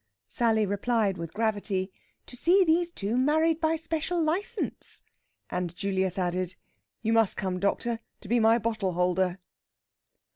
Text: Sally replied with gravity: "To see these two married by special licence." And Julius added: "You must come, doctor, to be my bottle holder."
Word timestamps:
Sally 0.27 0.65
replied 0.65 1.19
with 1.19 1.31
gravity: 1.31 1.91
"To 2.25 2.35
see 2.35 2.63
these 2.65 2.91
two 2.91 3.15
married 3.17 3.61
by 3.61 3.75
special 3.75 4.19
licence." 4.19 5.03
And 5.51 5.75
Julius 5.75 6.17
added: 6.17 6.55
"You 7.03 7.13
must 7.13 7.37
come, 7.37 7.59
doctor, 7.59 7.99
to 8.21 8.27
be 8.27 8.39
my 8.39 8.57
bottle 8.57 8.93
holder." 8.93 9.37